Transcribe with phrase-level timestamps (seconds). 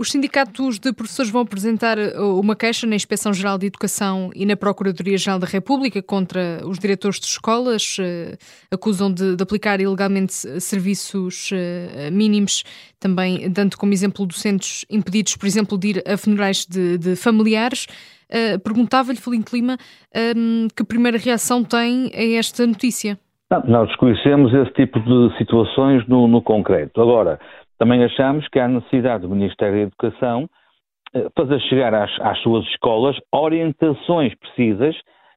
[0.00, 4.56] Os sindicatos de professores vão apresentar uh, uma queixa na Inspeção-Geral de Educação e na
[4.56, 7.98] Procuradoria-Geral da República contra os diretores de escolas.
[7.98, 8.34] Uh,
[8.70, 12.64] acusam de, de, aplicar ilegalmente serviços uh, mínimos,
[12.98, 17.86] também dando como exemplo docentes impedidos, por exemplo, de ir a funerais de, de familiares.
[18.64, 19.76] Perguntava-lhe, Felim Clima,
[20.76, 23.18] que primeira reação tem a esta notícia?
[23.50, 27.02] Não, nós desconhecemos esse tipo de situações no, no concreto.
[27.02, 27.40] Agora,
[27.80, 30.46] também achamos que há necessidade do Ministério da Educação
[31.14, 34.94] eh, fazer chegar às, às suas escolas orientações precisas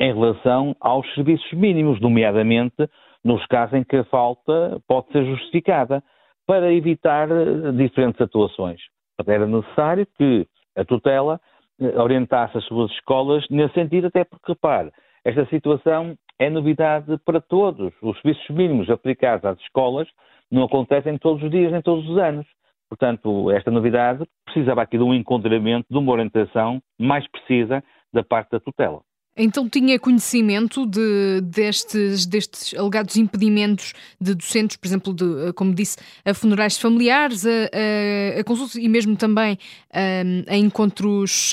[0.00, 2.90] em relação aos serviços mínimos, nomeadamente
[3.24, 6.02] nos casos em que a falta pode ser justificada,
[6.44, 8.80] para evitar eh, diferentes atuações.
[9.24, 10.44] Era necessário que
[10.76, 11.40] a tutela
[11.80, 14.90] eh, orientasse as suas escolas nesse sentido, até porque, repare,
[15.24, 17.94] esta situação é novidade para todos.
[18.02, 20.08] Os serviços mínimos aplicados às escolas
[20.50, 22.46] não acontecem todos os dias nem todos os anos.
[22.88, 28.50] Portanto, esta novidade precisava aqui de um encontramento, de uma orientação mais precisa da parte
[28.50, 29.00] da tutela.
[29.36, 35.98] Então tinha conhecimento de, destes, destes alegados impedimentos de docentes, por exemplo, de, como disse,
[36.24, 39.58] a funerais familiares, a, a, a consultas e mesmo também
[39.92, 41.52] a, a encontros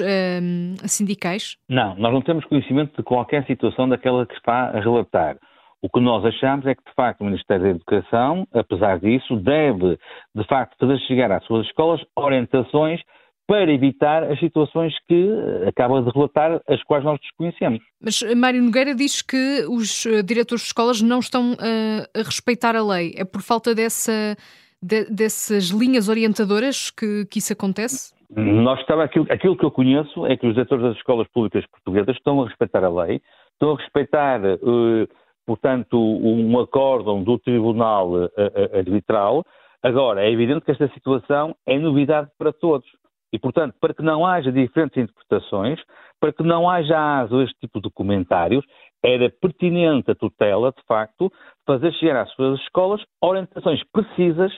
[0.86, 1.58] sindicais?
[1.68, 5.38] Não, nós não temos conhecimento de qualquer situação daquela que está a relatar.
[5.82, 9.98] O que nós achamos é que, de facto, o Ministério da Educação, apesar disso, deve,
[10.36, 13.02] de facto, fazer chegar às suas escolas orientações
[13.48, 17.82] para evitar as situações que eh, acaba de relatar, as quais nós desconhecemos.
[18.00, 22.24] Mas eh, Mário Nogueira diz que os eh, diretores de escolas não estão a, a
[22.24, 23.14] respeitar a lei.
[23.18, 24.38] É por falta dessa,
[24.82, 28.14] de, dessas linhas orientadoras que, que isso acontece?
[28.34, 32.16] Nós estava, aquilo, aquilo que eu conheço é que os diretores das escolas públicas portuguesas
[32.16, 33.20] estão a respeitar a lei,
[33.52, 35.08] estão a respeitar, uh,
[35.46, 38.30] portanto, um acórdão do Tribunal uh,
[38.74, 39.44] Arbitral.
[39.84, 42.88] Agora, é evidente que esta situação é novidade para todos.
[43.34, 45.80] E, portanto, para que não haja diferentes interpretações,
[46.20, 48.64] para que não haja aso este tipo de comentários,
[49.04, 51.32] era pertinente a tutela, de facto,
[51.66, 54.52] fazer chegar às suas escolas orientações precisas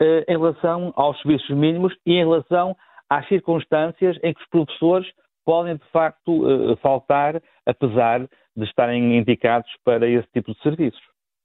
[0.00, 2.76] eh, em relação aos serviços mínimos e em relação
[3.10, 5.08] às circunstâncias em que os professores
[5.44, 11.00] podem, de facto, eh, faltar, apesar de estarem indicados para esse tipo de serviços.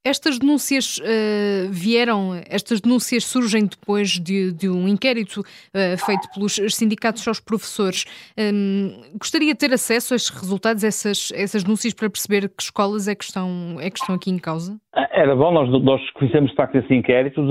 [0.05, 6.55] Estas denúncias uh, vieram, estas denúncias surgem depois de, de um inquérito uh, feito pelos
[6.75, 8.03] sindicatos aos professores.
[8.37, 12.61] Um, gostaria de ter acesso a estes resultados, a essas, essas denúncias, para perceber que
[12.61, 14.77] escolas é que estão, é que estão aqui em causa?
[14.93, 17.41] Ah, era bom, nós, nós conhecemos de facto esse inquérito,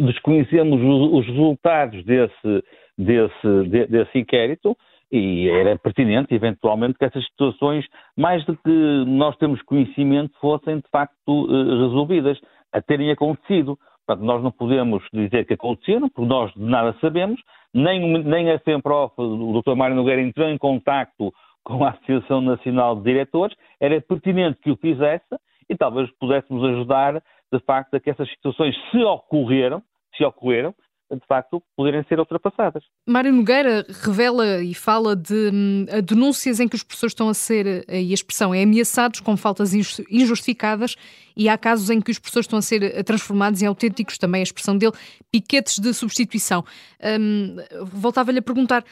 [0.00, 2.64] desconhecemos os, resultados desse,
[2.98, 4.76] desse, desse inquérito
[5.12, 7.84] e era pertinente, eventualmente, que essas situações,
[8.16, 12.40] mais do que nós temos conhecimento, fossem de facto eh, resolvidas,
[12.72, 13.78] a terem acontecido.
[14.06, 17.38] Portanto, nós não podemos dizer que aconteceram, porque nós de nada sabemos,
[17.74, 19.74] nem, nem a FEMPROF, o Dr.
[19.76, 21.30] Mário Nogueira, entrou em contacto
[21.62, 25.36] com a Associação Nacional de Diretores, era pertinente que o fizesse
[25.68, 29.82] e talvez pudéssemos ajudar, de facto, a que essas situações, se ocorreram,
[30.16, 30.74] se ocorreram,
[31.16, 32.84] de facto, poderem ser ultrapassadas.
[33.06, 37.84] Mário Nogueira revela e fala de hum, denúncias em que os professores estão a ser,
[37.88, 40.96] eh, e a expressão é ameaçados com faltas injustificadas,
[41.36, 44.40] e há casos em que os professores estão a ser eh, transformados em autênticos, também
[44.40, 44.92] a expressão dele,
[45.30, 46.64] piquetes de substituição.
[47.02, 48.84] Hum, Voltava-lhe a perguntar: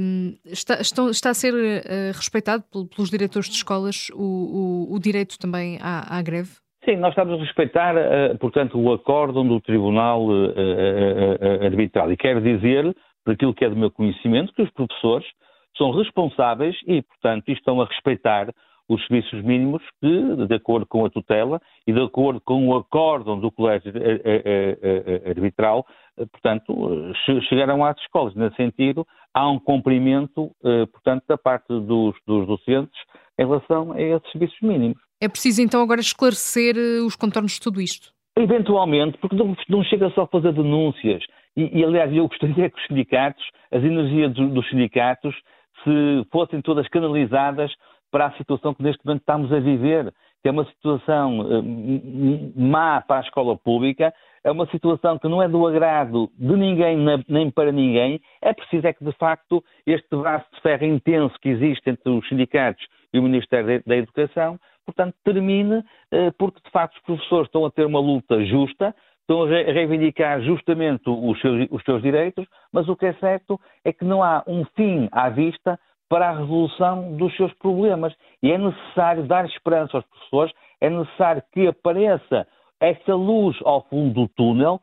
[0.00, 4.98] hum, está, estão, está, a ser uh, respeitado pelos diretores de escolas o, o, o
[4.98, 6.50] direito também à, à greve?
[6.90, 12.10] Sim, nós estamos a respeitar, uh, portanto, o acórdão do Tribunal uh, uh, Arbitral.
[12.10, 12.92] E quero dizer,
[13.24, 15.24] por aquilo que é do meu conhecimento, que os professores
[15.78, 18.48] são responsáveis e, portanto, estão a respeitar
[18.90, 23.38] os serviços mínimos que, de acordo com a tutela e de acordo com o acórdão
[23.38, 23.92] do Colégio
[25.26, 25.86] Arbitral,
[26.16, 27.12] portanto,
[27.48, 28.34] chegaram às escolas.
[28.34, 30.50] Nesse sentido, há um cumprimento,
[30.92, 32.98] portanto, da parte dos, dos docentes
[33.38, 34.98] em relação a esses serviços mínimos.
[35.22, 38.10] É preciso então agora esclarecer eh, os contornos de tudo isto?
[38.36, 41.22] Eventualmente, porque não, não chega só a fazer denúncias.
[41.56, 45.34] E, e, aliás, eu gostaria que os sindicatos, as energias dos sindicatos,
[45.84, 47.70] se fossem todas canalizadas
[48.10, 50.12] para a situação que neste momento estamos a viver,
[50.42, 51.62] que é uma situação uh,
[52.56, 54.12] má para a escola pública,
[54.42, 56.96] é uma situação que não é do agrado de ninguém
[57.28, 58.20] nem para ninguém.
[58.40, 62.26] É preciso é que, de facto, este braço de ferro intenso que existe entre os
[62.26, 64.58] sindicatos e o Ministério da Educação
[64.90, 69.44] portanto, termine, eh, porque de facto os professores estão a ter uma luta justa, estão
[69.44, 74.04] a reivindicar justamente os seus, os seus direitos, mas o que é certo é que
[74.04, 75.78] não há um fim à vista
[76.10, 78.12] para a resolução dos seus problemas.
[78.42, 82.46] E é necessário dar esperança aos professores, é necessário que apareça
[82.80, 84.80] essa luz ao fundo do túnel,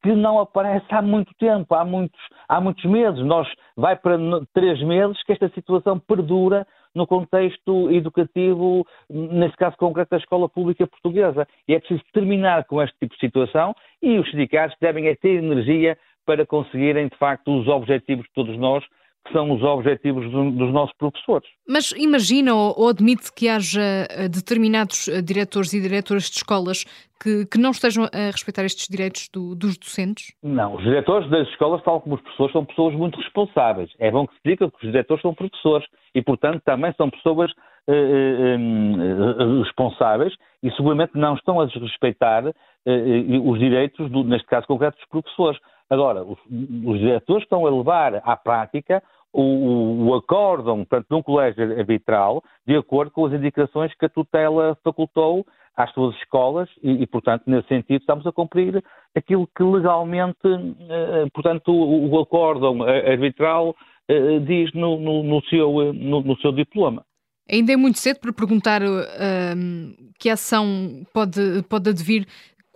[0.00, 3.18] que não aparece há muito tempo, há muitos, há muitos meses.
[3.24, 4.16] Nós vai para
[4.54, 6.64] três meses que esta situação perdura
[6.94, 11.48] no contexto educativo, nesse caso concreto da escola pública portuguesa.
[11.66, 15.42] E é preciso terminar com este tipo de situação e os sindicatos devem é ter
[15.42, 18.84] energia para conseguirem, de facto, os objetivos de todos nós,
[19.26, 21.48] que são os objetivos do, dos nossos professores.
[21.68, 26.84] Mas imagina ou, ou admite que haja eh, determinados eh, diretores e diretoras de escolas
[27.22, 30.32] que, que não estejam a respeitar estes direitos do, dos docentes?
[30.42, 33.90] Não, os diretores das escolas, tal como os professores, são pessoas muito responsáveis.
[33.98, 37.50] É bom que se diga que os diretores são professores e, portanto, também são pessoas
[37.88, 44.46] eh, eh, eh responsáveis e seguramente não estão a desrespeitar eh, os direitos, do, neste
[44.46, 45.58] caso concreto, dos professores.
[45.90, 49.02] Agora, os, os diretores estão a levar à prática
[49.32, 54.76] o, o acórdão, portanto, num colégio arbitral, de acordo com as indicações que a tutela
[54.82, 55.46] facultou
[55.76, 58.82] às suas escolas e, e, portanto, nesse sentido, estamos a cumprir
[59.14, 63.76] aquilo que legalmente, eh, portanto, o, o acórdão arbitral
[64.08, 67.04] eh, diz no, no, no seu, no, no, seu diploma.
[67.48, 72.26] Ainda é muito cedo para perguntar uh, que ação pode, pode advir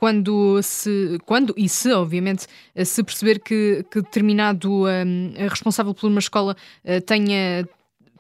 [0.02, 6.18] quando se, quando e se, obviamente, se perceber que, que determinado um, responsável por uma
[6.18, 7.62] escola uh, tenha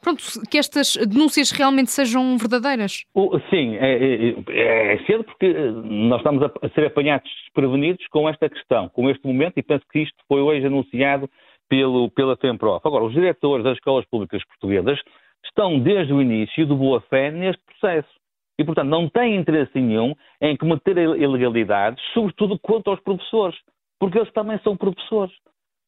[0.00, 3.04] pronto, que estas denúncias realmente sejam verdadeiras?
[3.50, 5.52] Sim, é, é, é cedo porque
[5.82, 10.04] nós estamos a ser apanhados desprevenidos com esta questão, com este momento, e penso que
[10.04, 11.28] isto foi hoje anunciado
[11.68, 12.86] pelo, pela FEMPROF.
[12.86, 15.00] Agora, os diretores das escolas públicas portuguesas
[15.44, 18.21] estão desde o início de boa fé neste processo
[18.58, 23.58] e, portanto, não tem interesse nenhum em cometer ilegalidades, sobretudo quanto aos professores,
[23.98, 25.32] porque eles também são professores.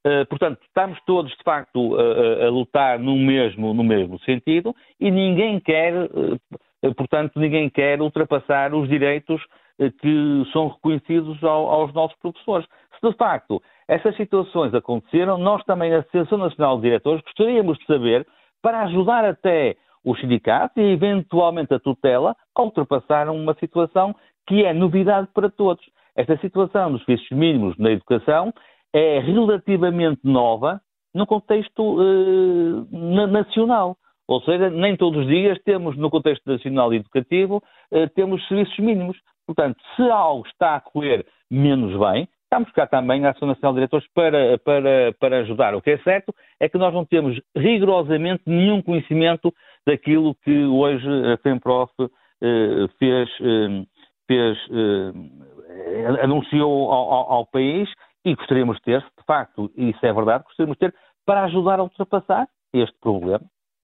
[0.07, 5.11] Uh, portanto, estamos todos, de facto, a, a, lutar no mesmo, no mesmo sentido e
[5.11, 9.43] ninguém quer, uh, portanto, ninguém quer ultrapassar os direitos
[9.79, 12.67] uh, que são reconhecidos ao, aos nossos professores.
[13.01, 17.87] Se, de facto, essas situações aconteceram, nós também, a Associação Nacional de Diretores, gostaríamos de
[17.87, 18.27] saber,
[18.61, 24.15] para ajudar até os sindicatos e, eventualmente, a tutela a ultrapassar uma situação
[24.47, 25.85] que é novidade para todos.
[26.17, 28.53] Esta situação dos serviços mínimos na educação
[28.93, 30.81] é relativamente nova
[31.15, 33.97] no contexto eh, nacional.
[34.27, 39.17] Ou seja, nem todos os dias temos, no contexto nacional educativo, eh, temos serviços mínimos.
[39.47, 43.81] Portanto, se algo está a correr menos bem, estamos cá também a Ação Nacional de
[43.81, 45.75] Diretores para, para, para ajudar.
[45.75, 49.53] O que é certo é que nós não temos rigorosamente nenhum conhecimento
[49.87, 53.87] daquilo que hoje a FEMPROF eh, fez, eh,
[54.27, 57.89] fez eh, anunciou ao, ao, país
[58.25, 60.95] e gostaríamos de ter, de facto, isso é verdade, gostaríamos de ter
[61.27, 63.45] para ajudar a ultrapassar este problema.